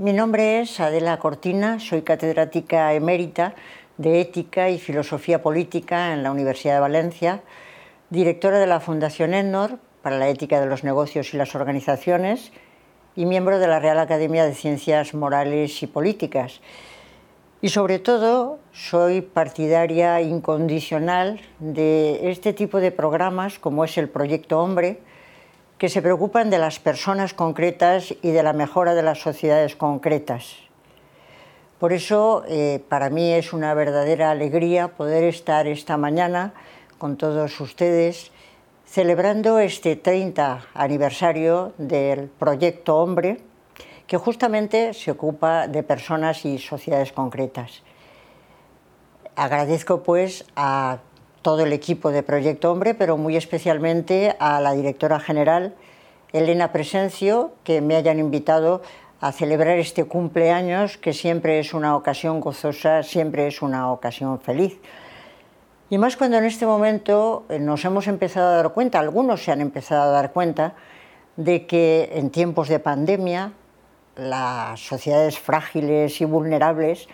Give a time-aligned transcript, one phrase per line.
[0.00, 3.54] Mi nombre es Adela Cortina, soy catedrática emérita
[3.98, 7.42] de Ética y Filosofía Política en la Universidad de Valencia,
[8.08, 12.50] directora de la Fundación ENNOR para la Ética de los Negocios y las Organizaciones
[13.14, 16.62] y miembro de la Real Academia de Ciencias Morales y Políticas.
[17.60, 24.60] Y sobre todo, soy partidaria incondicional de este tipo de programas como es el Proyecto
[24.60, 25.02] Hombre,
[25.80, 30.56] que se preocupan de las personas concretas y de la mejora de las sociedades concretas.
[31.78, 36.52] Por eso, eh, para mí es una verdadera alegría poder estar esta mañana
[36.98, 38.30] con todos ustedes
[38.84, 43.40] celebrando este 30 aniversario del Proyecto Hombre,
[44.06, 47.82] que justamente se ocupa de personas y sociedades concretas.
[49.34, 50.98] Agradezco pues a
[51.42, 55.74] todo el equipo de Proyecto Hombre, pero muy especialmente a la directora general,
[56.32, 58.82] Elena Presencio, que me hayan invitado
[59.20, 64.78] a celebrar este cumpleaños, que siempre es una ocasión gozosa, siempre es una ocasión feliz.
[65.90, 69.50] Y más cuando en este momento eh, nos hemos empezado a dar cuenta, algunos se
[69.50, 70.74] han empezado a dar cuenta,
[71.36, 73.52] de que en tiempos de pandemia
[74.16, 77.08] las sociedades frágiles y vulnerables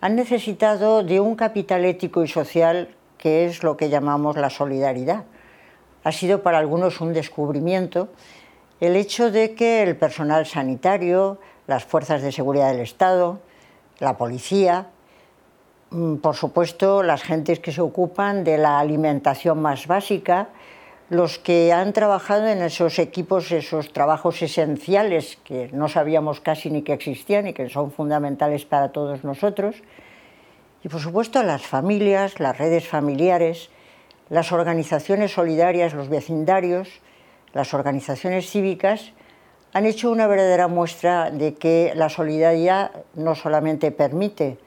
[0.00, 5.24] han necesitado de un capital ético y social que es lo que llamamos la solidaridad.
[6.04, 8.08] Ha sido para algunos un descubrimiento
[8.80, 11.38] el hecho de que el personal sanitario,
[11.68, 13.38] las fuerzas de seguridad del Estado,
[14.00, 14.88] la policía,
[15.90, 20.48] mm, por supuesto las gentes que se ocupan de la alimentación más básica,
[21.10, 26.82] los que han trabajado en esos equipos, esos trabajos esenciales que no sabíamos casi ni
[26.82, 29.76] que existían y que son fundamentales para todos nosotros,
[30.84, 33.70] y por supuesto las familias, las redes familiares,
[34.28, 36.88] las organizaciones solidarias, los vecindarios,
[37.52, 39.12] las organizaciones cívicas
[39.72, 44.58] han hecho una verdadera muestra de que la solidaridad no solamente permite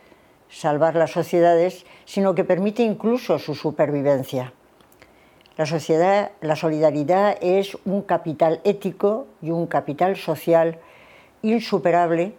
[0.50, 4.54] salvar las sociedades, sino que permite incluso su supervivencia.
[5.58, 10.80] La, sociedad, la solidaridad es un capital ético y un capital social
[11.42, 12.34] insuperable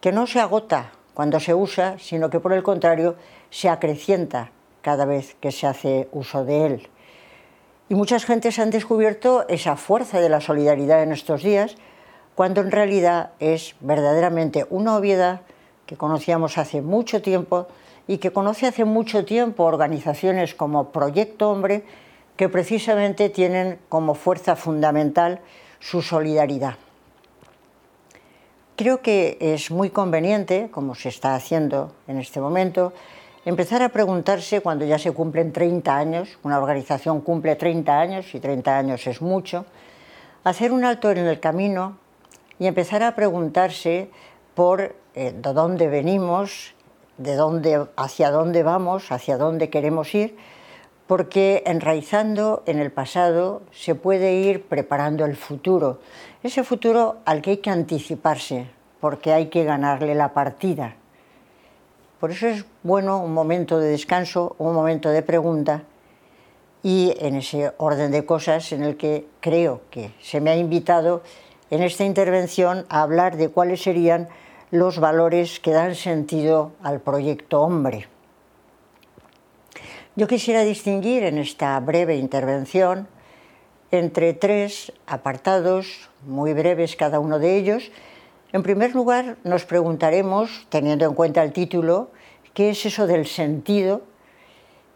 [0.00, 3.16] que no se agota cuando se usa, sino que por el contrario
[3.50, 4.50] se acrecienta
[4.82, 6.88] cada vez que se hace uso de él.
[7.88, 11.76] Y muchas gentes han descubierto esa fuerza de la solidaridad en estos días,
[12.34, 15.42] cuando en realidad es verdaderamente una obviedad
[15.86, 17.68] que conocíamos hace mucho tiempo
[18.06, 21.84] y que conoce hace mucho tiempo organizaciones como Proyecto Hombre,
[22.36, 25.40] que precisamente tienen como fuerza fundamental
[25.78, 26.76] su solidaridad.
[28.76, 32.92] Creo que es muy conveniente, como se está haciendo en este momento,
[33.44, 38.40] empezar a preguntarse cuando ya se cumplen 30 años, una organización cumple 30 años y
[38.40, 39.64] 30 años es mucho,
[40.42, 41.98] hacer un alto en el camino
[42.58, 44.10] y empezar a preguntarse
[44.56, 46.74] por eh, de dónde venimos,
[47.16, 50.36] de dónde, hacia dónde vamos, hacia dónde queremos ir,
[51.06, 56.00] porque enraizando en el pasado se puede ir preparando el futuro,
[56.44, 58.66] ese futuro al que hay que anticiparse,
[59.00, 60.94] porque hay que ganarle la partida.
[62.20, 65.84] Por eso es bueno un momento de descanso, un momento de pregunta
[66.82, 71.22] y en ese orden de cosas en el que creo que se me ha invitado
[71.70, 74.28] en esta intervención a hablar de cuáles serían
[74.70, 78.06] los valores que dan sentido al proyecto hombre.
[80.14, 83.08] Yo quisiera distinguir en esta breve intervención
[83.98, 87.90] entre tres apartados, muy breves cada uno de ellos,
[88.54, 92.10] en primer lugar, nos preguntaremos, teniendo en cuenta el título,
[92.52, 94.02] qué es eso del sentido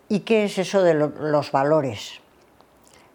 [0.09, 2.21] y qué es eso de los valores.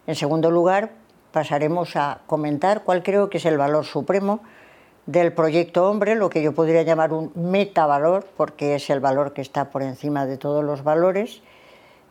[0.05, 0.91] En segundo lugar,
[1.31, 4.41] pasaremos a comentar cuál creo que es el valor supremo
[5.05, 9.41] del proyecto hombre, lo que yo podría llamar un metavalor, porque es el valor que
[9.41, 11.41] está por encima de todos los valores.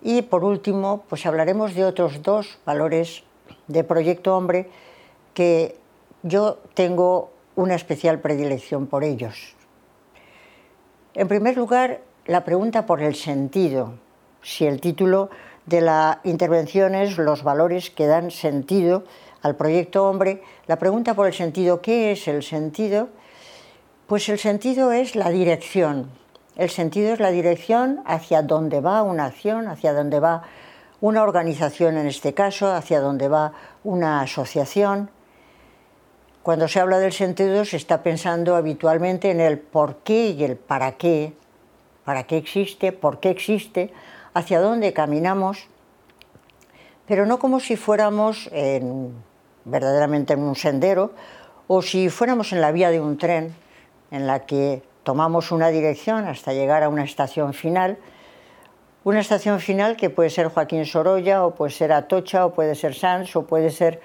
[0.01, 3.25] Y por último, pues hablaremos de otros dos valores
[3.69, 4.69] de proyecto hombre
[5.35, 5.77] que
[6.23, 9.55] yo tengo una especial predilección por ellos.
[11.15, 13.95] En primer lugar, la pregunta por el sentido,
[14.43, 15.31] si el título
[15.67, 19.05] de la intervención es Los valores que dan sentido
[19.43, 23.09] al proyecto hombre, la pregunta por el sentido, ¿qué es el sentido?
[24.07, 26.11] Pues el sentido es la dirección.
[26.57, 30.43] El sentido es la dirección hacia dónde va una acción, hacia dónde va
[31.03, 33.53] una organización en este caso, hacia dónde va
[33.83, 35.11] una asociación,
[36.45, 40.57] cuando se habla del sentido se está pensando habitualmente en el por qué y el
[40.57, 41.35] para qué,
[42.05, 43.93] para qué existe, por qué existe,
[44.33, 45.67] hacia dónde caminamos,
[47.07, 48.49] pero no como si fuéramos
[49.65, 51.11] verdaderamente en un sendero
[51.67, 53.55] o si fuéramos en la vía de un tren,
[54.13, 57.99] en la que tomamos una dirección hasta llegar a una estación final,
[59.05, 62.95] una estación final que puede ser Joaquín Sorolla, o puede ser Atocha, o puede ser
[62.95, 64.01] Sanz, o puede ser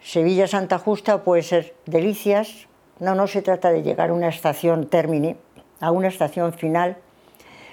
[0.00, 2.68] Sevilla Santa Justa, o puede ser Delicias.
[3.00, 5.36] No, no se trata de llegar a una estación términe,
[5.80, 6.96] a una estación final,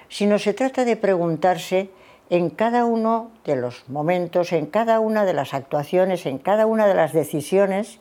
[0.10, 1.90] sino se trata de preguntarse
[2.30, 6.88] en cada uno de los momentos, en cada una de las actuaciones, en cada una
[6.88, 8.00] de las decisiones,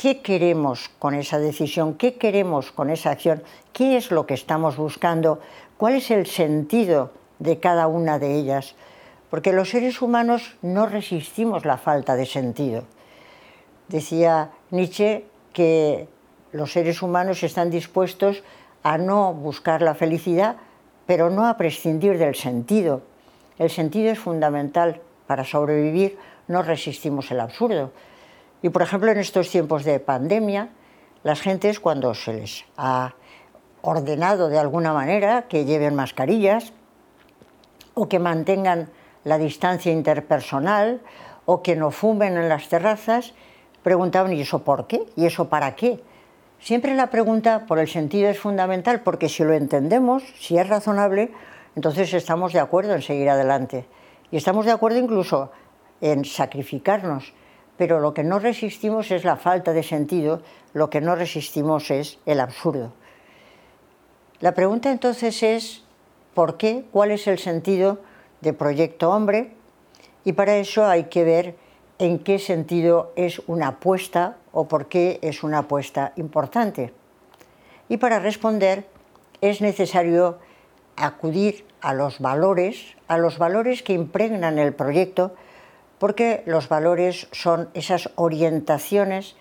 [0.00, 1.94] ¿Qué queremos con esa decisión?
[1.94, 3.42] ¿Qué queremos con esa acción?
[3.72, 5.40] ¿Qué es lo que estamos buscando?
[5.76, 7.10] ¿Cuál es el sentido
[7.40, 8.76] de cada una de ellas?
[9.28, 12.84] Porque los seres humanos no resistimos la falta de sentido.
[13.88, 16.06] Decía Nietzsche que
[16.52, 18.44] los seres humanos están dispuestos
[18.84, 20.58] a no buscar la felicidad,
[21.06, 23.02] pero no a prescindir del sentido.
[23.58, 26.16] El sentido es fundamental para sobrevivir,
[26.46, 27.90] no resistimos el absurdo.
[28.62, 30.70] Y por ejemplo, en estos tiempos de pandemia,
[31.22, 33.14] las gentes cuando se les ha
[33.82, 36.72] ordenado de alguna manera que lleven mascarillas
[37.94, 38.90] o que mantengan
[39.24, 41.00] la distancia interpersonal
[41.44, 43.34] o que no fumen en las terrazas,
[43.82, 45.06] preguntaban, ¿y eso por qué?
[45.16, 46.02] ¿Y eso para qué?
[46.60, 51.32] Siempre la pregunta por el sentido es fundamental porque si lo entendemos, si es razonable,
[51.76, 53.86] entonces estamos de acuerdo en seguir adelante.
[54.30, 55.52] Y estamos de acuerdo incluso
[56.00, 57.32] en sacrificarnos
[57.78, 60.42] pero lo que no resistimos es la falta de sentido,
[60.74, 62.92] lo que no resistimos es el absurdo.
[64.40, 65.84] La pregunta entonces es,
[66.34, 66.84] ¿por qué?
[66.90, 68.00] ¿Cuál es el sentido
[68.40, 69.52] de Proyecto Hombre?
[70.24, 71.56] Y para eso hay que ver
[72.00, 76.92] en qué sentido es una apuesta o por qué es una apuesta importante.
[77.88, 78.86] Y para responder
[79.40, 80.38] es necesario
[80.96, 85.34] acudir a los valores, a los valores que impregnan el proyecto,
[85.98, 89.36] porque los valores son esas orientaciones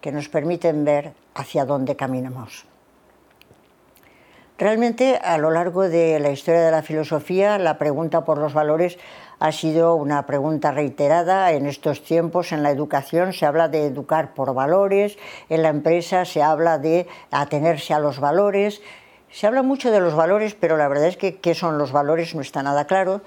[0.00, 2.66] que nos permiten ver hacia dónde caminamos.
[4.56, 8.98] Realmente a lo largo de la historia de la filosofía la pregunta por los valores
[9.40, 12.52] ha sido una pregunta reiterada en estos tiempos.
[12.52, 15.18] En la educación se habla de educar por valores,
[15.48, 18.80] en la empresa se habla de atenerse a los valores.
[19.28, 22.36] Se habla mucho de los valores, pero la verdad es que qué son los valores
[22.36, 23.22] no está nada claro.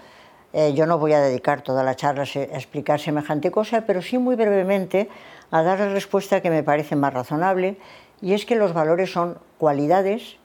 [0.54, 4.18] Eh, yo no voy a dedicar toda la charla a explicar semejante cosa, pero sí
[4.18, 5.10] muy brevemente
[5.52, 7.78] a dar la respuesta que me parece más razonable,
[8.22, 10.38] y es que los valores son cualidades,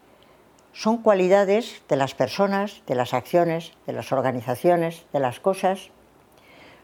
[0.72, 5.90] son cualidades de las personas, de las acciones, de las organizaciones, de las cosas.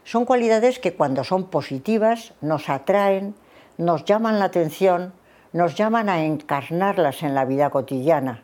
[0.03, 3.35] Son cualidades que cuando son positivas nos atraen,
[3.77, 5.13] nos llaman la atención,
[5.53, 8.43] nos llaman a encarnarlas en la vida cotidiana.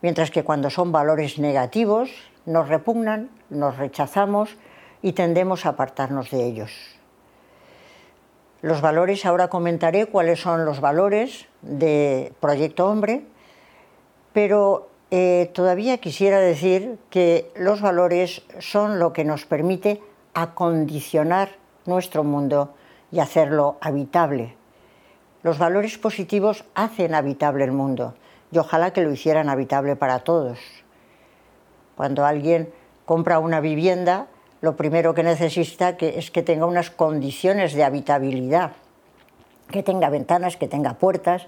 [0.00, 2.10] Mientras que cuando son valores negativos,
[2.44, 4.56] nos repugnan, nos rechazamos
[5.02, 6.72] y tendemos a apartarnos de ellos.
[8.62, 13.24] Los valores, ahora comentaré cuáles son los valores de Proyecto Hombre,
[14.32, 20.00] pero eh, todavía quisiera decir que los valores son lo que nos permite
[20.32, 21.50] acondicionar
[21.86, 22.74] nuestro mundo
[23.10, 24.54] y hacerlo habitable.
[25.42, 28.14] Los valores positivos hacen habitable el mundo
[28.52, 30.58] y ojalá que lo hicieran habitable para todos.
[31.96, 32.72] Cuando alguien
[33.04, 34.26] compra una vivienda,
[34.60, 38.72] lo primero que necesita es que tenga unas condiciones de habitabilidad,
[39.70, 41.46] que tenga ventanas, que tenga puertas,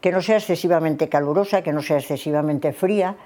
[0.00, 3.16] que no sea excesivamente calurosa, que no sea excesivamente fría.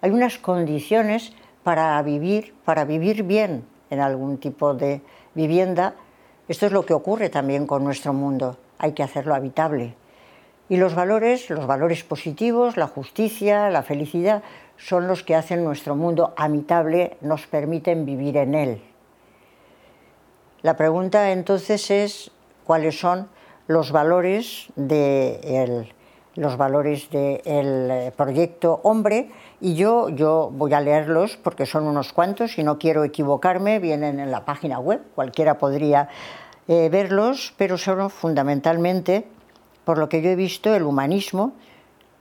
[0.00, 5.00] Hay unas condiciones para vivir, para vivir bien en algún tipo de
[5.34, 5.94] vivienda.
[6.48, 8.58] Esto es lo que ocurre también con nuestro mundo.
[8.78, 9.94] Hay que hacerlo habitable.
[10.72, 14.42] Y los valores, los valores positivos, la justicia, la felicidad,
[14.78, 18.82] son los que hacen nuestro mundo habitable, nos permiten vivir en él.
[20.62, 22.30] La pregunta entonces es
[22.64, 23.28] cuáles son
[23.66, 25.90] los valores de
[26.36, 32.56] los valores del proyecto Hombre y yo, yo voy a leerlos porque son unos cuantos
[32.56, 36.08] y no quiero equivocarme, vienen en la página web, cualquiera podría
[36.66, 39.26] eh, verlos, pero son fundamentalmente,
[39.84, 41.52] por lo que yo he visto, el humanismo,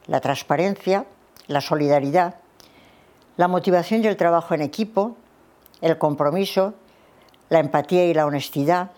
[0.08, 1.06] la transparencia,
[1.48, 2.36] la solidaridad,
[3.38, 5.16] la motivación y el trabajo en equipo,
[5.82, 6.74] el compromiso,
[7.50, 8.92] la empatía y la honestidad,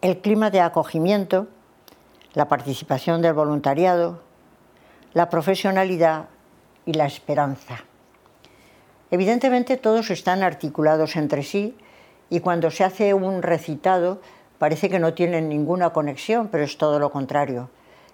[0.00, 1.46] el clima de acogimiento,
[2.34, 4.20] la participación del voluntariado,
[5.12, 6.26] la profesionalidad
[6.86, 7.84] y la esperanza.
[9.10, 11.76] Evidentemente todos están articulados entre sí
[12.30, 14.20] y cuando se hace un recitado
[14.62, 17.68] parece que no tienen ninguna conexión, pero es todo lo contrario.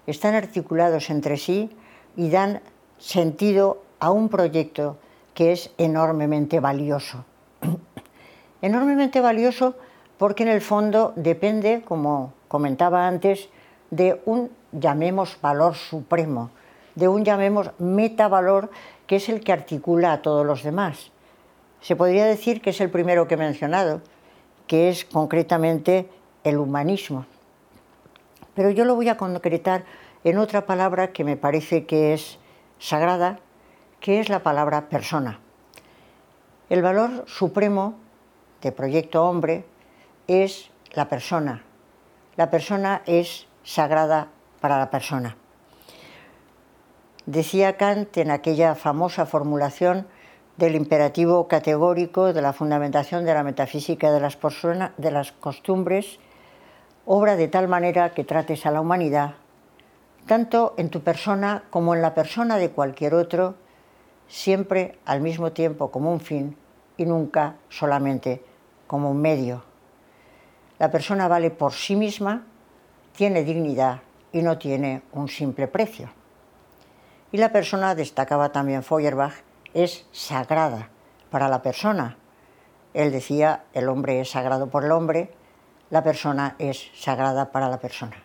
[0.07, 1.69] Están articulados entre sí
[2.15, 2.61] y dan
[2.97, 4.97] sentido a un proyecto
[5.35, 7.23] que es enormemente valioso.
[8.63, 9.75] enormemente valioso
[10.17, 13.49] porque en el fondo depende, como comentaba antes,
[13.91, 16.49] de un, llamemos, valor supremo,
[16.95, 18.71] de un, llamemos, metavalor,
[19.05, 21.11] que es el que articula a todos los demás.
[21.81, 24.01] Se podría decir que es el primero que he mencionado,
[24.65, 26.09] que es concretamente
[26.43, 27.25] el humanismo.
[28.55, 29.85] Pero yo lo voy a concretar
[30.23, 32.39] en otra palabra que me parece que es
[32.77, 33.39] sagrada,
[33.99, 35.39] que es la palabra persona.
[36.69, 37.95] El valor supremo
[38.61, 39.65] de Proyecto Hombre
[40.27, 41.63] es la persona.
[42.35, 44.27] La persona es sagrada
[44.61, 45.37] para la persona.
[47.25, 50.07] Decía Kant en aquella famosa formulación
[50.57, 54.37] del imperativo categórico de la fundamentación de la metafísica de las,
[54.97, 56.19] de las costumbres,
[57.11, 59.33] obra de tal manera que trates a la humanidad,
[60.27, 63.55] tanto en tu persona como en la persona de cualquier otro,
[64.27, 66.55] siempre al mismo tiempo como un fin
[66.97, 68.43] y nunca solamente
[68.85, 69.63] como un medio.
[70.77, 72.45] La persona vale por sí misma,
[73.15, 74.01] tiene dignidad
[74.31, 76.11] y no tiene un simple precio.
[77.31, 79.33] Y la persona, destacaba también Feuerbach,
[79.73, 80.89] es sagrada
[81.31, 82.17] para la persona.
[82.93, 85.31] Él decía, el hombre es sagrado por el hombre,
[85.89, 88.17] la persona es sagrada para la persona.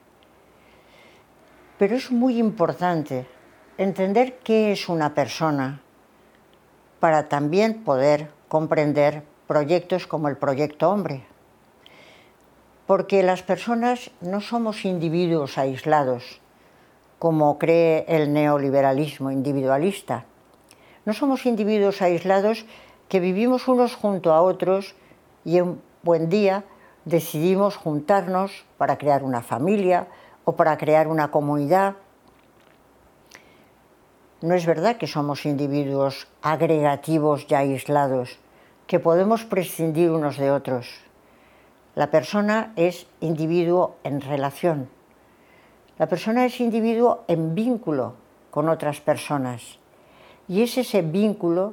[1.78, 3.26] Pero es muy importante
[3.78, 5.80] entender qué es una persona
[7.00, 11.24] para también poder comprender proyectos como el proyecto hombre.
[12.86, 16.40] Porque las personas no somos individuos aislados,
[17.18, 20.26] como cree el neoliberalismo individualista.
[21.06, 22.66] No somos individuos aislados
[23.08, 24.94] que vivimos unos junto a otros
[25.44, 26.64] y un buen día
[27.04, 30.08] decidimos juntarnos para crear una familia
[30.44, 31.96] o para crear una comunidad
[34.44, 38.38] no es verdad que somos individuos agregativos y aislados,
[38.86, 41.00] que podemos prescindir unos de otros.
[41.94, 44.90] La persona es individuo en relación.
[45.96, 48.16] La persona es individuo en vínculo
[48.50, 49.78] con otras personas.
[50.46, 51.72] Y es ese vínculo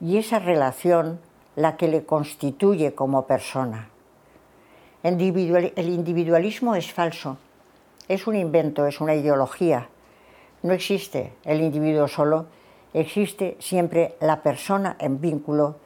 [0.00, 1.20] y esa relación
[1.54, 3.90] la que le constituye como persona.
[5.02, 7.38] El individualismo es falso,
[8.08, 9.88] es un invento, es una ideología
[10.62, 12.46] no existe el individuo solo,
[12.92, 15.76] existe siempre la persona en vínculo,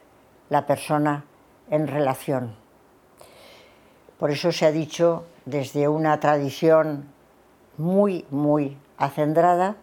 [0.49, 1.25] la persona
[1.69, 2.55] en relación.
[4.17, 7.05] Por eso se ha dicho desde una tradición
[7.77, 9.75] muy, muy acendrada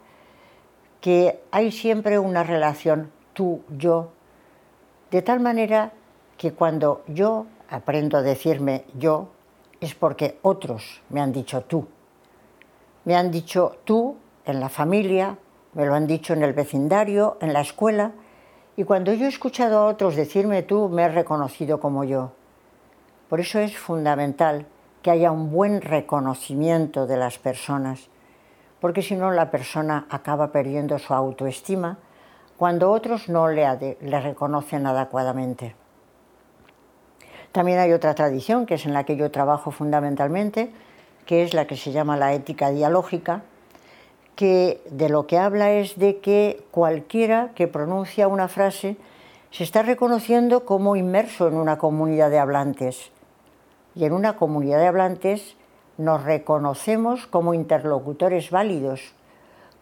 [1.00, 4.10] que hay siempre una relación tú-yo,
[5.10, 5.92] de tal manera
[6.36, 9.28] que cuando yo aprendo a decirme yo,
[9.80, 11.86] es porque otros me han dicho tú.
[13.04, 15.38] Me han dicho tú en la familia,
[15.72, 18.12] me lo han dicho en el vecindario, en la escuela,
[18.76, 22.32] y cuando yo he escuchado a otros decirme tú, me he reconocido como yo.
[23.28, 24.66] Por eso es fundamental
[25.02, 28.08] que haya un buen reconocimiento de las personas,
[28.80, 31.98] porque si no la persona acaba perdiendo su autoestima
[32.56, 35.74] cuando otros no le, le reconocen adecuadamente.
[37.52, 40.70] También hay otra tradición, que es en la que yo trabajo fundamentalmente,
[41.26, 43.42] que es la que se llama la ética dialógica,
[44.36, 48.96] que de lo que habla es de que cualquiera que pronuncia una frase
[49.50, 53.10] se está reconociendo como inmerso en una comunidad de hablantes.
[53.94, 55.56] Y en una comunidad de hablantes
[55.98, 59.12] nos reconocemos como interlocutores válidos,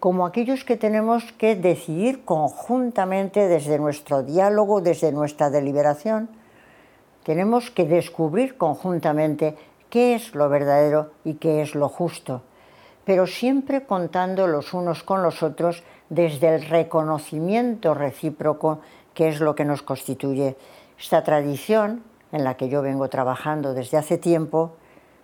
[0.01, 6.29] como aquellos que tenemos que decidir conjuntamente desde nuestro diálogo, desde nuestra deliberación.
[7.29, 9.55] Tenemos que descubrir conjuntamente
[9.91, 12.41] qué es lo verdadero y qué es lo justo
[13.09, 18.81] pero siempre contando los unos con los otros desde el reconocimiento recíproco,
[19.15, 20.59] que es lo que nos constituye.
[21.01, 24.77] Esta tradición, en la que yo vengo trabajando desde hace tiempo,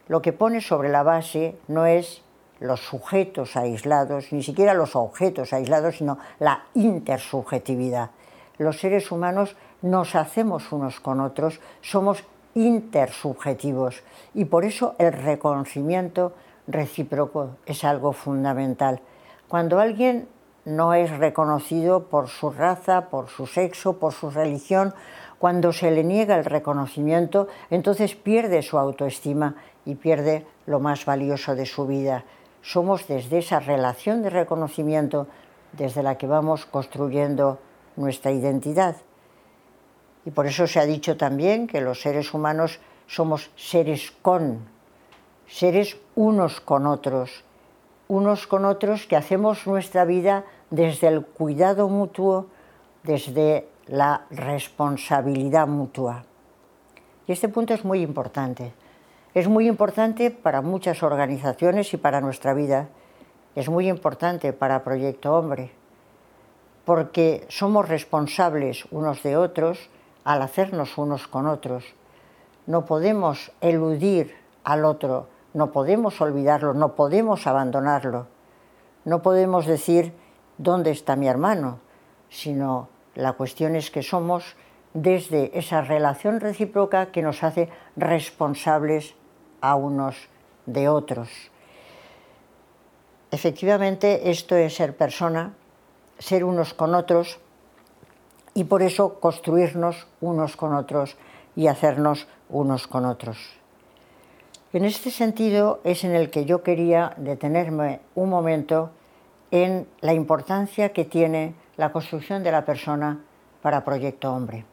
[0.09, 2.23] lo que pone sobre la base no es
[2.59, 8.13] los sujetos aislados, ni siquiera los objetos aislados, sino la intersubjetividad.
[8.57, 12.25] Los seres humanos nos hacemos unos con otros, somos
[12.55, 16.33] intersubjetivos y por eso el reconocimiento
[16.67, 19.01] recíproco es algo fundamental.
[19.47, 20.27] Cuando alguien
[20.65, 24.95] no es reconocido por su raza, por su sexo, por su religión,
[25.39, 31.55] cuando se le niega el reconocimiento, entonces pierde su autoestima y pierde lo más valioso
[31.55, 32.25] de su vida.
[32.63, 35.27] Somos desde esa relación de reconocimiento
[35.73, 37.59] desde la que vamos construyendo
[37.97, 38.97] nuestra identidad.
[40.27, 44.75] Y por eso se ha dicho también que los seres humanos somos seres con
[45.47, 47.45] seres unos con otros,
[48.09, 52.47] unos con otros que hacemos nuestra vida desde el cuidado mutuo,
[53.03, 56.25] desde la responsabilidad mutua.
[57.27, 58.73] Y este punto es muy importante.
[59.35, 62.89] Es muy importante para muchas organizaciones y para nuestra vida.
[63.55, 65.71] Es muy importante para Proyecto Hombre,
[66.85, 69.91] porque somos responsables unos de otros
[70.25, 71.85] al hacernos unos con otros.
[72.67, 78.27] No podemos eludir al otro, no podemos olvidarlo, no podemos abandonarlo.
[79.05, 80.15] No podemos decir
[80.57, 81.79] dónde está mi hermano,
[82.31, 84.57] sino la cuestión es que somos
[84.95, 89.15] desde esa relación recíproca que nos hace responsables
[89.61, 90.17] a unos
[90.67, 91.29] de otros.
[93.31, 95.55] Efectivamente, esto es ser persona,
[96.19, 97.41] ser unos con otros
[98.55, 101.17] y por eso construirnos unos con otros
[101.57, 103.39] y hacernos unos con otros.
[104.73, 108.91] En este sentido es en el que yo quería detenerme un momento
[109.51, 113.21] en la importancia que tiene la construcción de la persona
[113.63, 114.65] para Proyecto Hombre.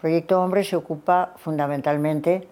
[0.00, 2.48] Proyecto Hombre se ocupa fundamentalmente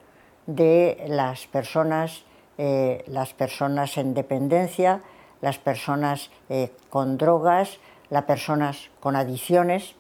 [0.47, 2.25] de las personas,
[2.57, 5.03] eh, las personas en dependencia,
[5.41, 7.79] las personas eh, con drogas,
[8.11, 9.95] las personas con adicciones.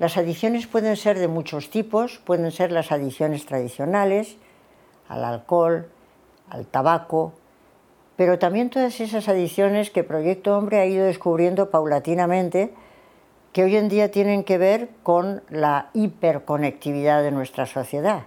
[0.00, 4.36] Las adicciones pueden ser de muchos tipos, pueden ser las adicciones tradicionales,
[5.08, 5.88] al alcohol,
[6.48, 7.32] al tabaco,
[8.16, 12.74] pero también todas esas adicciones que Proyecto Hombre ha ido descubriendo paulatinamente,
[13.52, 18.24] que hoy en día tienen que ver con la hiperconectividad de nuestra sociedad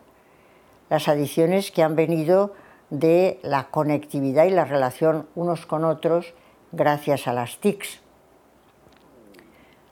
[0.93, 2.53] las adiciones que han venido
[2.91, 6.35] de la conectividad y la relación unos con otros
[6.71, 8.02] gracias a las TICs.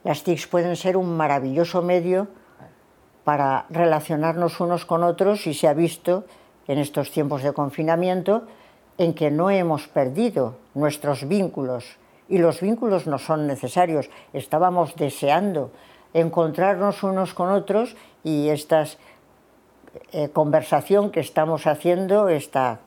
[0.03, 2.27] Las TICs pueden ser un maravilloso medio
[3.23, 6.25] para relacionarnos unos con otros y se ha visto
[6.67, 8.43] en estos tiempos de confinamiento
[8.97, 11.97] en que no hemos perdido nuestros vínculos
[12.29, 14.09] y los vínculos no son necesarios.
[14.33, 15.71] Estábamos deseando
[16.13, 18.97] encontrarnos unos con otros y estas
[20.13, 22.79] eh, conversación que estamos haciendo, esta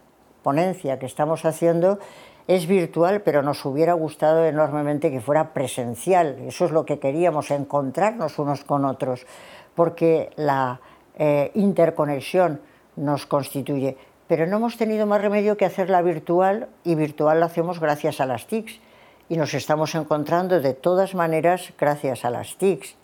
[0.43, 1.99] ponencia que estamos haciendo,
[2.47, 6.37] es virtual, pero nos hubiera gustado enormemente que fuera presencial.
[6.47, 9.27] Eso es lo que queríamos, encontrarnos unos con otros,
[9.75, 10.81] porque la
[11.17, 12.61] eh, interconexión
[12.97, 13.97] nos constituye.
[14.27, 18.27] Pero no hemos tenido más remedio que hacerla virtual y virtual la hacemos gracias a
[18.27, 18.81] las TICs.
[19.29, 22.95] Y nos estamos encontrando de todas maneras gracias a las TICs.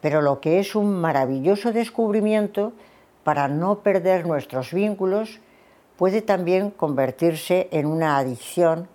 [0.00, 2.72] Pero lo que es un maravilloso descubrimiento
[3.22, 5.40] para no perder nuestros vínculos,
[6.02, 8.88] puede también convertirse en una adicción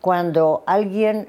[0.00, 1.28] cuando alguien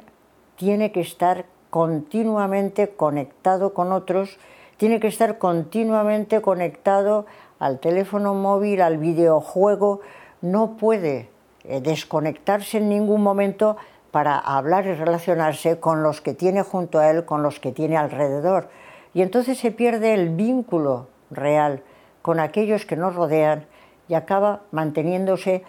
[0.55, 4.39] tiene que estar continuamente conectado con otros,
[4.77, 7.27] tiene que estar continuamente conectado
[7.59, 10.01] al teléfono móvil, al videojuego,
[10.41, 11.29] no puede
[11.63, 13.77] eh, desconectarse en ningún momento
[14.09, 17.97] para hablar y relacionarse con los que tiene junto a él, con los que tiene
[17.97, 18.69] alrededor.
[19.13, 21.83] Y entonces se pierde el vínculo real
[22.23, 23.67] con aquellos que nos rodean
[24.07, 25.63] y acaba manteniéndose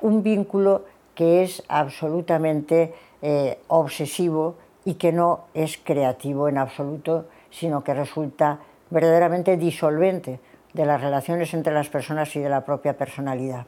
[0.00, 7.84] un vínculo que es absolutamente eh, obsesivo y que no es creativo en absoluto, sino
[7.84, 10.40] que resulta verdaderamente disolvente
[10.72, 13.66] de las relaciones entre las personas y de la propia personalidad.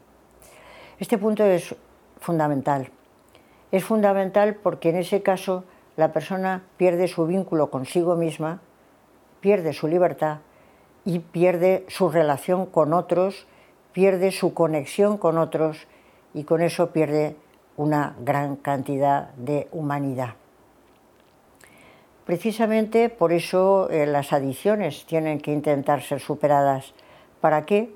[0.98, 1.74] Este punto es
[2.20, 2.90] fundamental.
[3.70, 5.64] Es fundamental porque en ese caso
[5.96, 8.60] la persona pierde su vínculo consigo misma,
[9.40, 10.38] pierde su libertad
[11.04, 13.46] y pierde su relación con otros,
[13.92, 15.86] pierde su conexión con otros
[16.34, 17.36] y con eso pierde
[17.76, 20.34] una gran cantidad de humanidad.
[22.24, 26.94] Precisamente por eso eh, las adicciones tienen que intentar ser superadas.
[27.40, 27.92] ¿Para qué?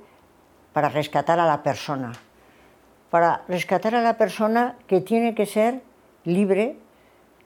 [0.73, 2.13] Para rescatar a la persona.
[3.11, 5.81] Para rescatar a la persona que tiene que ser
[6.25, 6.77] libre,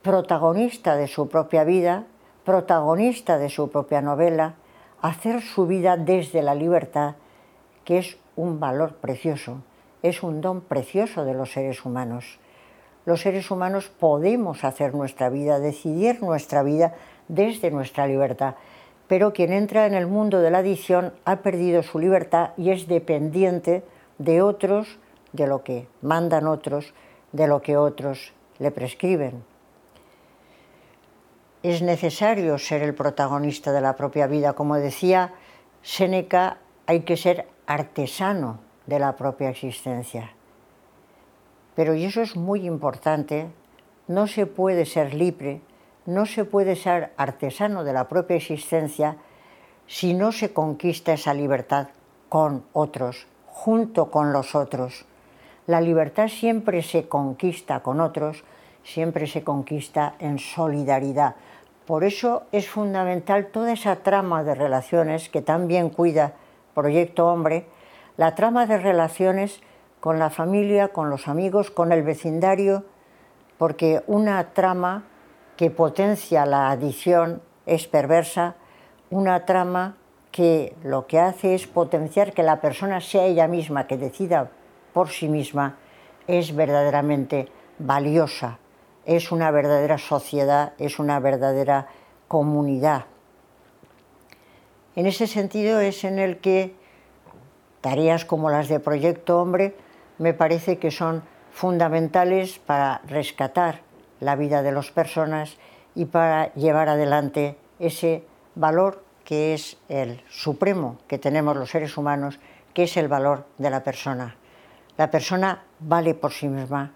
[0.01, 2.05] protagonista de su propia vida,
[2.43, 4.55] protagonista de su propia novela,
[5.01, 7.15] hacer su vida desde la libertad,
[7.97, 9.63] es un valor precioso,
[10.01, 12.39] es un don precioso de los seres humanos.
[13.05, 16.93] Los seres humanos podemos hacer nuestra vida, decidir nuestra vida
[17.27, 18.55] desde nuestra libertad,
[19.07, 22.87] pero quien entra en el mundo de la adicción ha perdido su libertad y es
[22.87, 23.83] dependiente
[24.17, 24.99] de otros,
[25.33, 26.93] de lo que mandan otros,
[27.31, 29.43] de lo que otros le prescriben
[31.63, 34.53] es necesario ser el protagonista de la propia vida.
[34.53, 35.33] Como decía
[35.83, 40.31] Séneca, hay que ser artesano de la propia existencia.
[41.75, 43.47] Pero, y eso es muy importante,
[44.07, 45.61] no se puede ser libre,
[46.05, 49.17] no se puede ser artesano de la propia existencia
[49.87, 51.89] si no se conquista esa libertad
[52.29, 55.05] con otros, junto con los otros.
[55.67, 58.43] La libertad siempre se conquista con otros,
[58.83, 61.35] siempre se conquista en solidaridad.
[61.85, 66.33] Por eso es fundamental toda esa trama de relaciones que también cuida
[66.73, 67.67] Proyecto Hombre,
[68.17, 69.61] la trama de relaciones
[69.99, 72.83] con la familia, con los amigos, con el vecindario,
[73.57, 75.03] porque una trama
[75.57, 78.55] que potencia la adicción es perversa,
[79.09, 79.97] una trama
[80.31, 84.49] que lo que hace es potenciar que la persona sea ella misma, que decida
[84.93, 85.77] por sí misma,
[86.27, 88.59] es verdaderamente valiosa,
[89.05, 91.87] es una verdadera sociedad, es una verdadera
[92.27, 93.05] comunidad.
[94.95, 96.75] En ese sentido es en el que
[97.79, 99.75] tareas como las de Proyecto Hombre
[100.17, 103.81] me parece que son fundamentales para rescatar
[104.19, 105.57] la vida de las personas
[105.95, 108.23] y para llevar adelante ese
[108.55, 112.39] valor que es el supremo que tenemos los seres humanos,
[112.73, 114.35] que es el valor de la persona.
[114.97, 116.91] La persona vale por sí misma,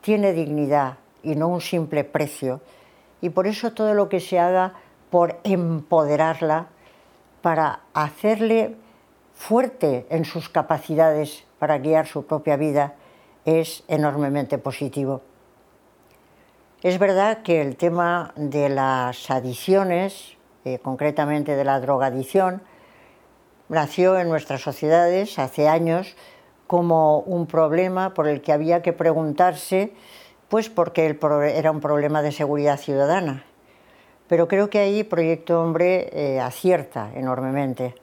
[0.00, 2.60] tiene dignidad y no un simple precio,
[3.20, 4.74] y por eso todo lo que se haga
[5.10, 6.68] por empoderarla,
[7.42, 8.76] para hacerle
[9.34, 12.94] fuerte en sus capacidades para guiar su propia vida,
[13.44, 15.22] es enormemente positivo.
[16.82, 22.62] Es verdad que el tema de las adiciones, eh, concretamente de la drogadicción,
[23.68, 26.16] nació en nuestras sociedades hace años
[26.66, 29.92] como un problema por el que había que preguntarse,
[30.48, 31.18] pues porque
[31.56, 33.44] era un problema de seguridad ciudadana.
[34.28, 37.94] Pero creo que ahí Proyecto Hombre eh, acierta enormemente.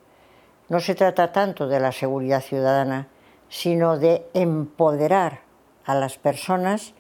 [0.70, 3.08] No se trata tanto de la seguridad ciudadana,
[3.50, 5.42] sino de empoderar
[5.86, 6.94] a las personas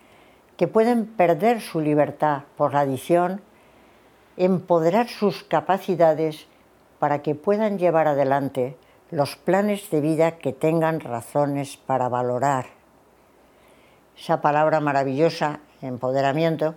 [0.57, 3.41] que pueden perder su libertad por la adicción,
[4.37, 6.47] empoderar sus capacidades
[6.99, 8.77] para que puedan llevar adelante
[9.11, 12.67] los planes de vida que tengan razones para valorar.
[14.17, 16.75] Esa palabra maravillosa, empoderamiento,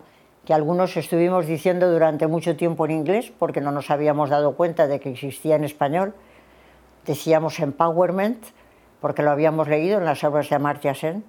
[0.49, 4.87] que algunos estuvimos diciendo durante mucho tiempo en inglés porque no nos habíamos dado cuenta
[4.87, 6.15] de que existía en español.
[7.05, 8.43] Decíamos empowerment
[8.99, 11.23] porque lo habíamos leído en las obras de Amartya Sen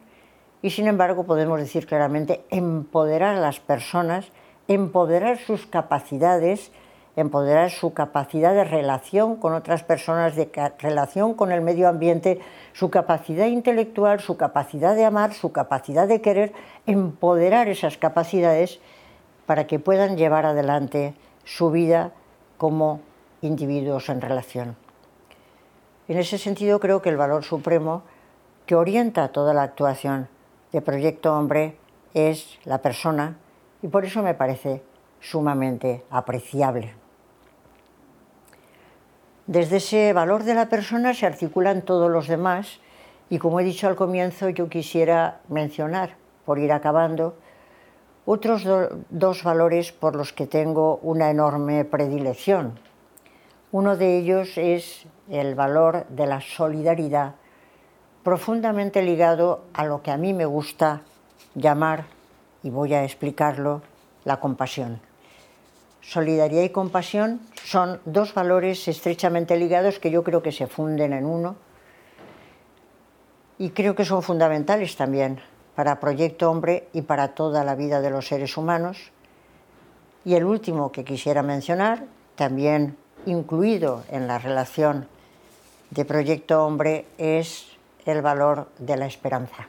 [0.61, 4.31] y sin embargo podemos decir claramente empoderar a las personas,
[4.69, 6.71] empoderar sus capacidades,
[7.17, 12.39] empoderar su capacidad de relación con otras personas, de relación con el medio ambiente,
[12.71, 16.53] su capacidad intelectual, su capacidad de amar, su capacidad de querer,
[16.85, 18.79] empoderar esas capacidades
[19.49, 22.11] para que puedan llevar adelante su vida
[22.59, 23.01] como
[23.41, 24.75] individuos en relación.
[26.07, 28.03] En ese sentido creo que el valor supremo
[28.67, 30.29] que orienta toda la actuación
[30.71, 31.79] de Proyecto Hombre
[32.13, 33.37] es la persona
[33.81, 34.83] y por eso me parece
[35.19, 36.93] sumamente apreciable.
[39.47, 42.81] Desde ese valor de la persona se articulan todos los demás
[43.31, 47.33] y como he dicho al comienzo yo quisiera mencionar, por ir acabando,
[48.31, 48.63] otros
[49.09, 52.79] dos valores por los que tengo una enorme predilección.
[53.71, 57.33] Uno de ellos es el valor de la solidaridad,
[58.21, 61.01] profundamente ligado a lo que a mí me gusta
[61.55, 62.05] llamar,
[62.61, 63.81] y voy a explicarlo,
[64.25, 65.01] la compasión.
[66.01, 71.25] Solidaridad y compasión son dos valores estrechamente ligados que yo creo que se funden en
[71.25, 71.55] uno
[73.57, 75.41] y creo que son fundamentales también
[75.75, 79.11] para Proyecto Hombre y para toda la vida de los seres humanos.
[80.25, 82.05] Y el último que quisiera mencionar,
[82.35, 85.07] también incluido en la relación
[85.91, 87.67] de Proyecto Hombre, es
[88.05, 89.67] el valor de la esperanza.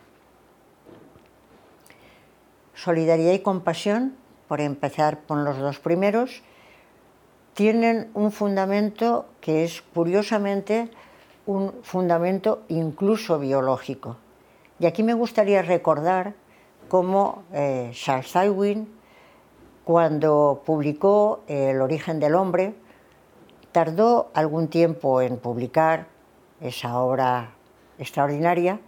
[2.75, 4.17] Solidaridad y compasión,
[4.49, 6.43] por empezar con los dos primeros,
[7.55, 10.91] tienen un fundamento que es curiosamente
[11.47, 14.17] un fundamento incluso biológico.
[14.81, 16.33] Y aquí me gustaría recordar
[16.89, 18.89] cómo eh, Charles Darwin,
[19.85, 22.75] cuando publicó El origen del hombre,
[23.73, 26.07] tardó algún tiempo en publicar
[26.63, 27.53] esa obra
[27.99, 28.81] extraordinaria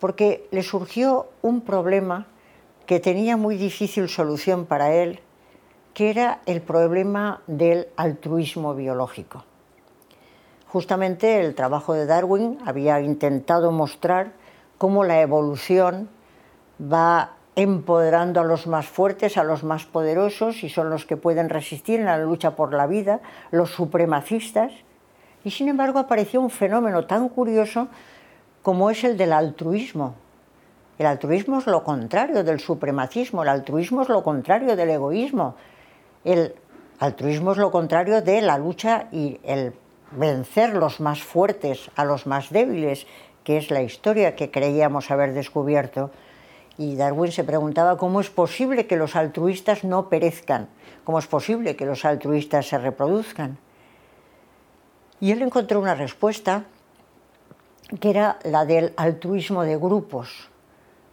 [0.00, 2.26] porque le surgió un problema
[2.84, 5.20] que tenía muy difícil solución para él,
[5.94, 9.44] que era el problema del altruismo biológico.
[10.68, 14.43] Justamente el trabajo de Darwin había intentado mostrar
[14.78, 16.08] cómo la evolución
[16.80, 21.48] va empoderando a los más fuertes, a los más poderosos, y son los que pueden
[21.48, 24.72] resistir en la lucha por la vida, los supremacistas.
[25.44, 27.88] Y sin embargo apareció un fenómeno tan curioso
[28.62, 30.14] como es el del altruismo.
[30.98, 35.56] El altruismo es lo contrario del supremacismo, el altruismo es lo contrario del egoísmo,
[36.24, 36.54] el
[37.00, 39.74] altruismo es lo contrario de la lucha y el
[40.12, 43.06] vencer los más fuertes a los más débiles,
[43.44, 46.10] que es la historia que creíamos haber descubierto.
[46.76, 50.68] Y Darwin se preguntaba cómo es posible que los altruistas no perezcan,
[51.04, 53.58] cómo es posible que los altruistas se reproduzcan.
[55.20, 56.64] Y él encontró una respuesta
[58.00, 60.50] que era la del altruismo de grupos.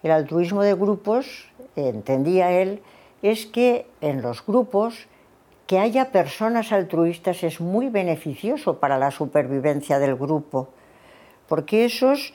[0.02, 2.82] El altruismo de grupos, entendía él,
[3.22, 5.08] es que en los grupos
[5.68, 10.70] que haya personas altruistas es muy beneficioso para la supervivencia del grupo,
[11.52, 12.34] porque esos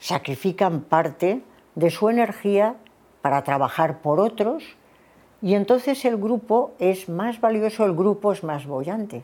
[0.00, 1.42] sacrifican parte
[1.76, 2.74] de su energía
[3.22, 4.64] para trabajar por otros
[5.40, 9.22] y entonces el grupo es más valioso, el grupo es más bollante.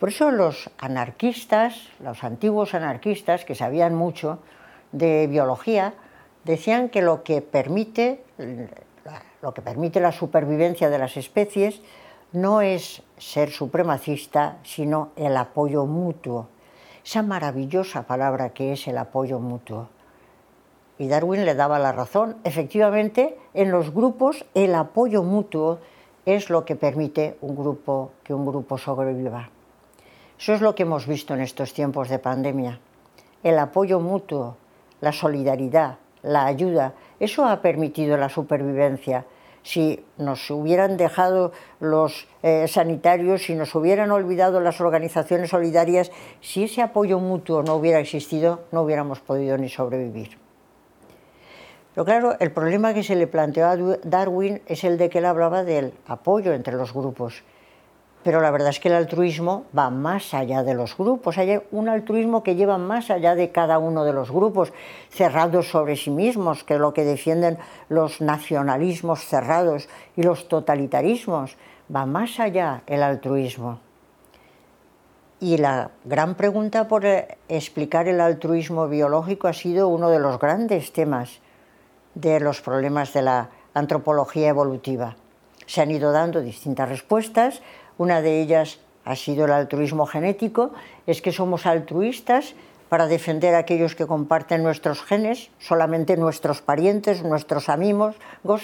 [0.00, 4.40] Por eso los anarquistas, los antiguos anarquistas que sabían mucho
[4.90, 5.94] de biología,
[6.42, 8.24] decían que lo que permite,
[9.42, 11.82] lo que permite la supervivencia de las especies
[12.32, 16.48] no es ser supremacista, sino el apoyo mutuo.
[17.04, 19.88] Esa maravillosa palabra que es el apoyo mutuo.
[20.96, 22.36] Y Darwin le daba la razón.
[22.44, 25.80] Efectivamente, en los grupos el apoyo mutuo
[26.24, 29.50] es lo que permite un grupo, que un grupo sobreviva.
[30.38, 32.80] Eso es lo que hemos visto en estos tiempos de pandemia.
[33.42, 34.56] El apoyo mutuo,
[35.02, 39.26] la solidaridad, la ayuda, eso ha permitido la supervivencia.
[39.64, 41.50] Si nos hubieran dejado
[41.80, 47.74] los eh, sanitarios, si nos hubieran olvidado las organizaciones solidarias, si ese apoyo mutuo no
[47.74, 50.38] hubiera existido, no hubiéramos podido ni sobrevivir.
[51.94, 55.24] Pero claro, el problema que se le planteó a Darwin es el de que él
[55.24, 57.42] hablaba del apoyo entre los grupos.
[58.24, 61.36] Pero la verdad es que el altruismo va más allá de los grupos.
[61.36, 64.72] Hay un altruismo que lleva más allá de cada uno de los grupos,
[65.10, 67.58] cerrados sobre sí mismos, que es lo que defienden
[67.90, 71.56] los nacionalismos cerrados y los totalitarismos.
[71.94, 73.78] Va más allá el altruismo.
[75.38, 77.04] Y la gran pregunta por
[77.48, 81.40] explicar el altruismo biológico ha sido uno de los grandes temas
[82.14, 85.16] de los problemas de la antropología evolutiva.
[85.66, 87.60] Se han ido dando distintas respuestas,
[87.98, 90.72] una de ellas ha sido el altruismo genético,
[91.06, 92.54] es que somos altruistas
[92.88, 98.16] para defender a aquellos que comparten nuestros genes, solamente nuestros parientes, nuestros amigos,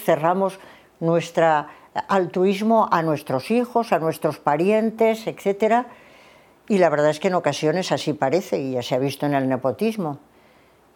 [0.04, 0.58] cerramos
[1.00, 1.66] nuestro
[2.08, 5.86] altruismo a nuestros hijos, a nuestros parientes, etc.
[6.68, 9.34] Y la verdad es que en ocasiones así parece, y ya se ha visto en
[9.34, 10.18] el nepotismo.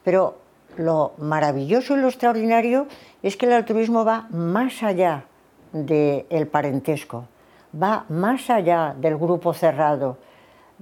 [0.04, 0.38] Pero
[0.76, 2.86] lo maravilloso y lo extraordinario
[3.22, 5.24] es que el altruismo va más allá
[5.72, 7.26] del parentesco,
[7.74, 10.18] va más allá del grupo cerrado,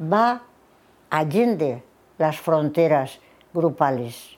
[0.01, 0.43] va
[1.11, 1.83] allende
[2.19, 3.21] las fronteras
[3.53, 4.37] grupales.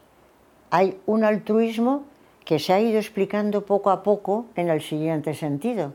[0.70, 2.04] Hay un altruismo
[2.44, 5.94] que se ha ido explicando poco a poco en el siguiente sentido.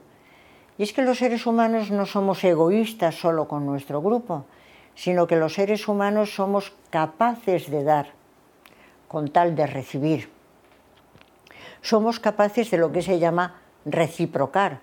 [0.77, 4.45] Y es que los seres humanos no somos egoístas solo con nuestro grupo,
[4.95, 8.07] sino que los seres humanos somos capaces de dar
[9.07, 10.29] con tal de recibir.
[11.81, 14.79] Somos capaces de lo que se llama reciprocar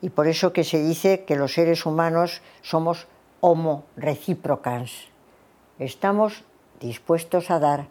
[0.00, 3.06] y por eso que se dice que los seres humanos somos
[3.40, 5.08] homo reciprocans.
[5.78, 6.44] Estamos
[6.80, 7.86] dispuestos a dar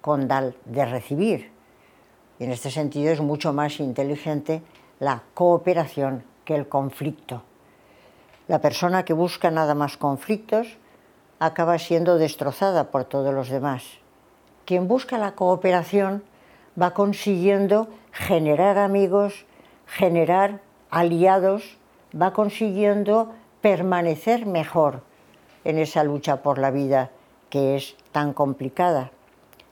[0.00, 1.50] con tal de recibir.
[2.38, 4.62] Y en este sentido es mucho más inteligente
[5.00, 7.42] la cooperación que el conflicto.
[8.46, 10.78] La persona que busca nada más conflictos
[11.38, 13.84] acaba siendo destrozada por todos los demás
[14.68, 16.22] quien busca la cooperación
[16.78, 19.46] va consiguiendo generar amigos,
[19.86, 21.78] generar aliados,
[22.14, 25.02] va consiguiendo permanecer mejor
[25.64, 27.10] en esa lucha por la vida
[27.50, 29.10] que es tan complicada.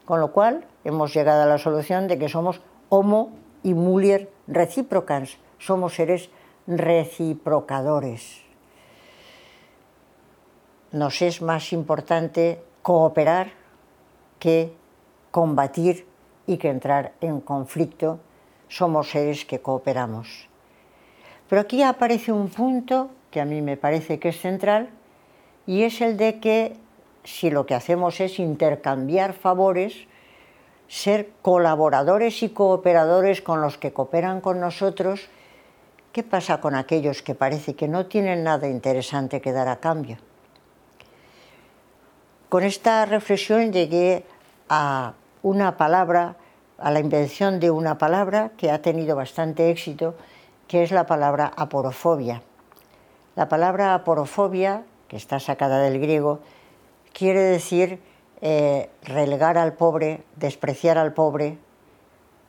[0.05, 3.31] Con lo cual hemos llegado a la solución de que somos homo
[3.63, 6.29] y mulier recíprocas, somos seres
[6.67, 8.41] reciprocadores.
[10.91, 13.51] Nos es más importante cooperar
[14.39, 14.73] que
[15.31, 16.07] combatir
[16.45, 18.19] y que entrar en conflicto,
[18.69, 20.46] somos seres que cooperamos.
[21.49, 24.89] Pero aquí aparece un punto que a mí me parece que es central
[25.65, 26.75] y es el de que
[27.23, 30.07] si lo que hacemos es intercambiar favores,
[30.87, 35.27] ser colaboradores y cooperadores con los que cooperan con nosotros,
[36.13, 40.17] ¿qué pasa con aquellos que parece que no tienen nada interesante que dar a cambio?
[42.49, 44.23] Con esta reflexión llegué
[44.69, 46.37] a una palabra,
[46.77, 50.15] a la invención de una palabra que ha tenido bastante éxito,
[50.67, 52.41] que es la palabra aporofobia.
[53.35, 56.39] La palabra aporofobia, que está sacada del griego,
[57.13, 57.99] quiere decir
[58.41, 61.57] eh, relegar al pobre, despreciar al pobre,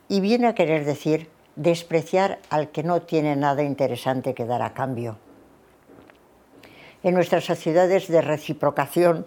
[0.07, 4.73] y viene a querer decir despreciar al que no tiene nada interesante que dar a
[4.73, 5.17] cambio.
[7.03, 9.25] En nuestras sociedades de reciprocación,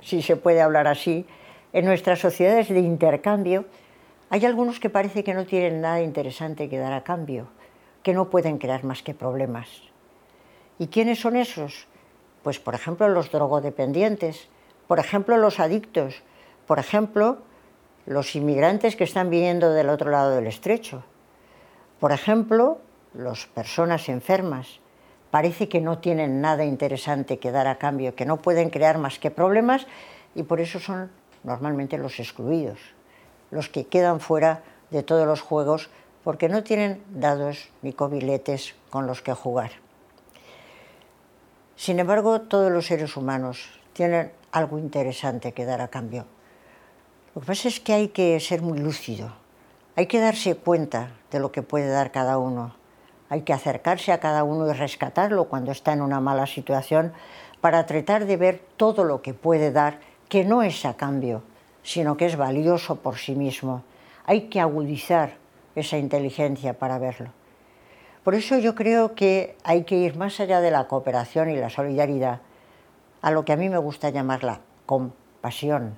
[0.00, 1.26] si se puede hablar así,
[1.72, 3.64] en nuestras sociedades de intercambio
[4.30, 7.48] hay algunos que parece que no tienen nada interesante que dar a cambio,
[8.02, 9.68] que no pueden crear más que problemas.
[10.78, 11.86] ¿Y quiénes son esos?
[12.42, 14.48] Pues por ejemplo los drogodependientes,
[14.88, 16.22] por ejemplo los adictos,
[16.66, 17.38] por ejemplo,
[18.06, 21.04] los inmigrantes que están viniendo del otro lado del estrecho.
[22.00, 22.78] Por ejemplo,
[23.14, 24.80] las personas enfermas.
[25.30, 29.18] Parece que no tienen nada interesante que dar a cambio, que no pueden crear más
[29.18, 29.86] que problemas
[30.34, 31.10] y por eso son
[31.42, 32.78] normalmente los excluidos,
[33.50, 35.90] los que quedan fuera de todos los juegos
[36.24, 39.72] porque no tienen dados ni cobiletes con los que jugar.
[41.76, 46.26] Sin embargo, todos los seres humanos tienen algo interesante que dar a cambio.
[47.34, 49.32] Lo que pasa es que hay que ser muy lúcido,
[49.96, 52.74] hay que darse cuenta de lo que puede dar cada uno,
[53.30, 57.12] hay que acercarse a cada uno y rescatarlo cuando está en una mala situación
[57.62, 61.42] para tratar de ver todo lo que puede dar, que no es a cambio,
[61.82, 63.82] sino que es valioso por sí mismo.
[64.26, 65.41] Hay que agudizar
[65.74, 67.30] esa inteligencia para verlo.
[68.24, 71.70] Por eso yo creo que hay que ir más allá de la cooperación y la
[71.70, 72.40] solidaridad
[73.20, 75.96] a lo que a mí me gusta llamar la compasión.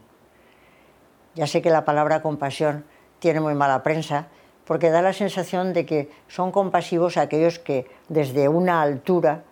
[1.34, 2.84] Ya sé que la palabra compasión
[3.18, 4.28] tiene muy mala prensa
[4.64, 9.44] porque da la sensación de que son compasivos aquellos que desde una altura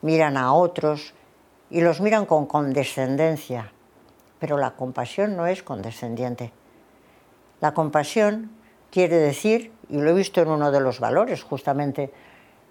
[0.00, 1.14] miran a otros
[1.70, 3.72] y los miran con condescendencia.
[4.38, 6.52] Pero la compasión no es condescendiente.
[7.60, 8.50] La compasión
[8.94, 12.12] quiere decir, y lo he visto en uno de los valores justamente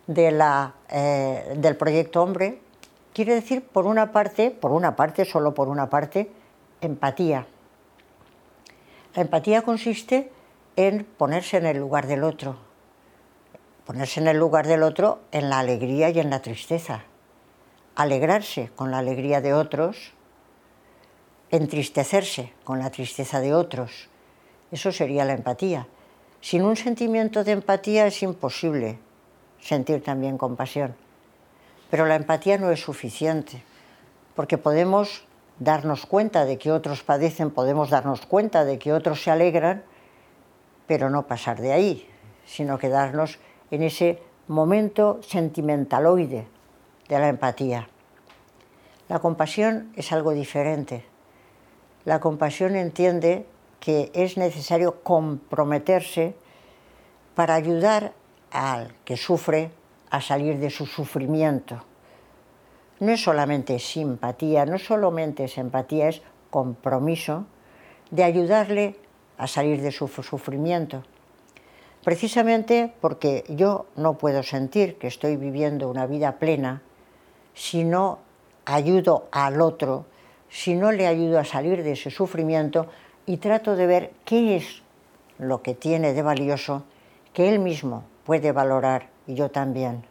[0.08, 2.62] eh, del proyecto Hombre,
[3.14, 6.32] quiere decir por una parte, por una parte, solo por una parte,
[6.80, 7.46] empatía.
[9.16, 10.32] La empatía consiste
[10.78, 12.56] en ponerse en el lugar del otro,
[13.86, 17.04] ponerse en el lugar del otro en la alegría y en la tristeza,
[17.96, 20.14] alegrarse con la alegría de otros,
[21.52, 24.08] entristecerse con la tristeza de otros.
[24.72, 25.86] Eso sería la empatía.
[26.44, 29.00] Sin un sentimiento de empatía es imposible
[29.62, 30.94] sentir también compasión.
[31.90, 33.64] Pero la empatía no es suficiente,
[34.36, 35.24] porque podemos
[35.60, 39.86] darnos cuenta de que otros padecen, podemos darnos cuenta de que otros se alegran,
[40.86, 42.10] pero no pasar de ahí,
[42.46, 43.40] sino quedarnos
[43.72, 46.46] en ese momento sentimentaloide
[47.08, 47.88] de la empatía.
[49.08, 51.06] La compasión es algo diferente.
[52.04, 53.48] La compasión entiende
[53.84, 56.36] que es necesario comprometerse
[57.36, 58.13] para ayudar
[58.50, 59.72] al que sufre
[60.10, 61.84] a salir de su sufrimiento.
[63.02, 67.46] No es solamente simpatía, no solamente es empatía, es compromiso
[68.10, 68.96] de ayudarle
[69.38, 71.04] a salir de su sufrimiento.
[72.06, 76.84] Precisamente porque yo no puedo sentir que estoy viviendo una vida plena
[77.54, 78.19] si no
[78.63, 80.06] ayudo al otro,
[80.48, 82.88] si no le ayudo a salir de ese sufrimiento
[83.26, 84.82] y trato de ver qué es
[85.38, 86.84] lo que tiene de valioso
[87.34, 90.06] que él mismo puede valorar y yo también.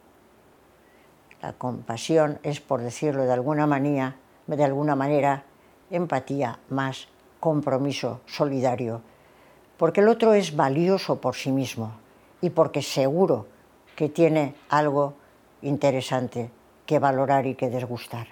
[1.41, 5.45] La compasión es, por decirlo de alguna manera,
[5.91, 7.09] empatía más
[7.41, 9.03] compromiso solidario,
[9.77, 11.93] porque el otro es valioso por sí mismo
[12.41, 13.47] y porque seguro
[13.97, 15.15] que tiene algo
[15.61, 16.51] interesante
[16.87, 18.29] que valorar y que desgustar.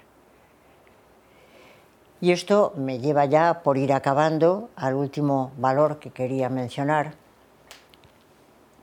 [2.21, 7.15] Y esto me lleva ya, por ir acabando, al último valor que quería mencionar,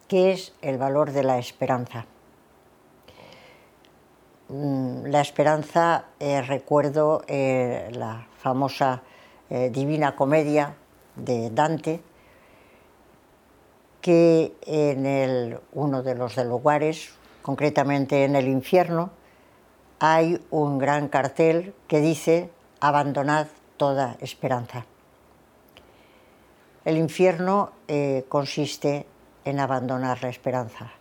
[0.07, 2.05] que es el valor de la esperanza.
[4.49, 9.03] Mm, la esperanza, eh, recuerdo eh, la famosa
[9.51, 10.73] eh, Divina Comedia
[11.15, 12.01] de Dante,
[14.01, 17.11] que en uno de los lugares,
[17.43, 19.11] concretamente en el infierno,
[19.99, 24.85] hay un gran cartel que dice abandonad toda esperanza.
[26.85, 27.71] El infierno
[28.29, 29.05] consiste
[29.45, 30.91] en abandonar la esperanza.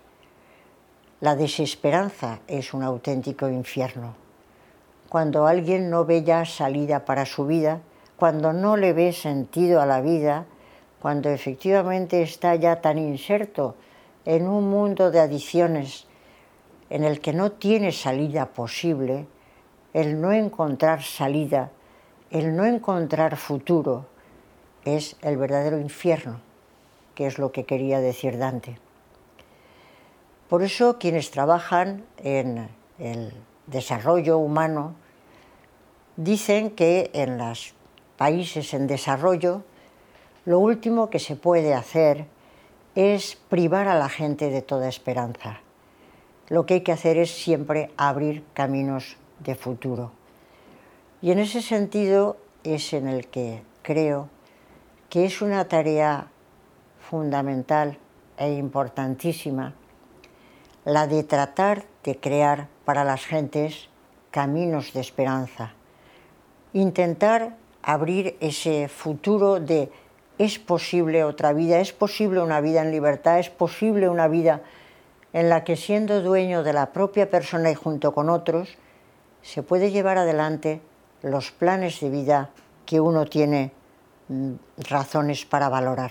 [1.20, 4.14] La desesperanza es un auténtico infierno.
[5.08, 7.80] Cuando alguien no ve ya salida para su vida,
[8.16, 10.46] cuando no le ve sentido a la vida,
[11.00, 13.76] cuando efectivamente está ya tan inserto
[14.24, 16.06] en un mundo de adicciones
[16.90, 19.26] en el que no tiene salida posible,
[19.96, 21.70] el no encontrar salida,
[22.30, 24.04] el no encontrar futuro,
[24.84, 26.42] es el verdadero infierno
[27.14, 28.78] que es lo que quería decir Dante.
[30.50, 32.68] Por eso quienes trabajan en
[32.98, 33.32] el
[33.66, 34.94] desarrollo humano
[36.16, 37.72] dicen que en los
[38.18, 39.62] países en desarrollo
[40.44, 42.26] lo último que se puede hacer
[42.94, 45.60] es privar a la gente de toda esperanza.
[46.48, 50.12] Lo que hay que hacer es siempre abrir caminos de futuro.
[51.22, 54.28] Y en ese sentido es en el que creo
[55.08, 56.28] que es una tarea
[56.98, 57.98] fundamental
[58.36, 59.74] e importantísima
[60.84, 63.88] la de tratar de crear para las gentes
[64.30, 65.72] caminos de esperanza,
[66.72, 69.90] intentar abrir ese futuro de
[70.38, 74.60] es posible otra vida, es posible una vida en libertad, es posible una vida
[75.32, 78.76] en la que siendo dueño de la propia persona y junto con otros,
[79.46, 80.80] se puede llevar adelante
[81.22, 82.50] los planes de vida
[82.84, 83.70] que uno tiene
[84.28, 84.54] mm,
[84.88, 86.10] razones para valorar.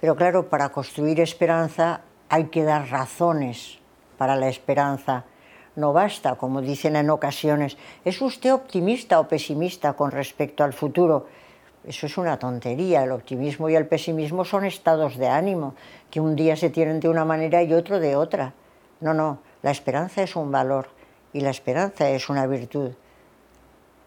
[0.00, 3.78] Pero claro, para construir esperanza hay que dar razones
[4.18, 5.24] para la esperanza.
[5.76, 11.26] No basta, como dicen en ocasiones, ¿es usted optimista o pesimista con respecto al futuro?
[11.84, 13.04] Eso es una tontería.
[13.04, 15.76] El optimismo y el pesimismo son estados de ánimo,
[16.10, 18.52] que un día se tienen de una manera y otro de otra.
[19.00, 20.99] No, no, la esperanza es un valor
[21.32, 22.92] y la esperanza es una virtud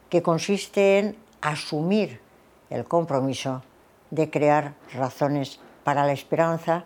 [0.09, 2.21] que consiste en asumir
[2.69, 3.63] el compromiso
[4.11, 6.85] de crear razones para la esperanza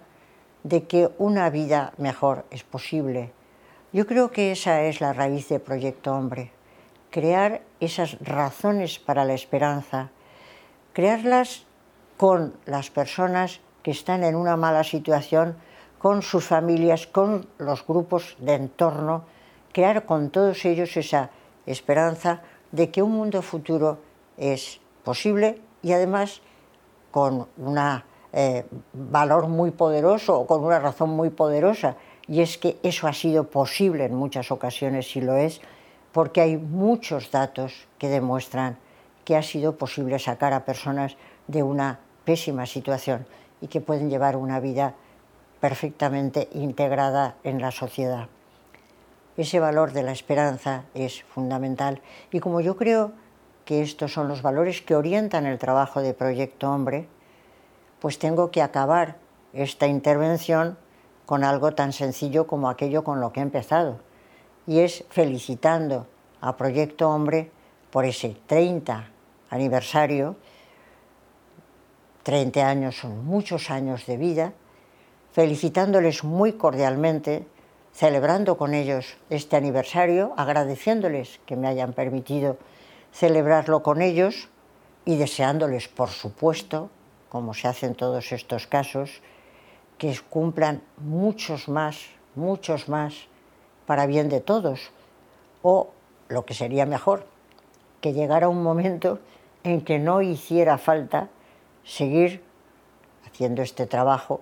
[0.64, 3.32] de que una vida mejor es posible.
[3.94, 6.52] Yo creo que esa es la raíz de Proyecto Hombre,
[7.12, 10.10] crear esas razones para la esperanza,
[10.94, 11.66] crearlas
[12.18, 15.56] con las personas que están en una mala situación,
[16.00, 19.24] con sus familias, con los grupos de entorno,
[19.72, 21.30] crear con todos ellos esa
[21.66, 22.42] esperanza
[22.72, 24.00] de que un mundo futuro
[24.38, 26.42] es posible y además
[27.12, 27.80] con un
[28.34, 31.96] eh, valor muy poderoso o con una razón muy poderosa,
[32.28, 35.62] y es que eso ha sido posible en muchas ocasiones, si lo es,
[36.12, 38.78] porque hay muchos datos que demuestran
[39.24, 43.26] que ha sido posible sacar a personas de una pésima situación
[43.62, 44.96] y que pueden llevar una vida
[45.60, 48.30] perfectamente integrada en la sociedad.
[49.38, 52.02] Ese valor de la esperanza es fundamental.
[52.32, 53.12] Y como yo creo
[53.66, 57.08] que estos son los valores que orientan el trabajo de Proyecto Hombre,
[58.00, 59.18] pues tengo que acabar
[59.54, 60.78] esta intervención
[61.28, 64.00] con algo tan sencillo como aquello con lo que he empezado,
[64.66, 66.08] y es felicitando
[66.42, 67.52] a Proyecto Hombre
[67.92, 69.10] por ese 30
[69.50, 70.36] aniversario.
[72.24, 74.54] 30 años son muchos años de vida,
[75.32, 77.46] felicitándoles muy cordialmente
[77.98, 82.58] celebrando con ellos este aniversario, agradeciéndoles que me hayan permitido
[83.12, 84.50] celebrarlo con ellos
[85.04, 86.92] y deseándoles, por supuesto,
[87.30, 89.24] como se hace en todos estos casos,
[89.98, 93.16] que cumplan muchos más, muchos más,
[93.88, 94.92] para bien de todos.
[95.64, 95.90] O,
[96.28, 97.26] lo que sería mejor,
[98.00, 99.18] que llegara un momento
[99.64, 101.30] en que no hiciera falta
[101.84, 102.44] seguir
[103.26, 104.42] haciendo este trabajo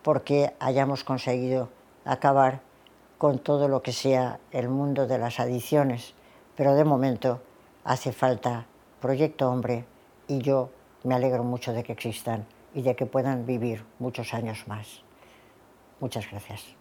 [0.00, 1.68] porque hayamos conseguido
[2.06, 2.69] acabar
[3.20, 6.14] con todo lo que sea el mundo de las adicciones,
[6.56, 7.42] pero de momento
[7.84, 8.64] hace falta
[8.98, 9.84] Proyecto Hombre
[10.26, 10.70] y yo
[11.04, 15.02] me alegro mucho de que existan y de que puedan vivir muchos años más.
[16.00, 16.79] Muchas gracias.